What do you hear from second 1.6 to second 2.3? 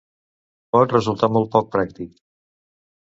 pràctic.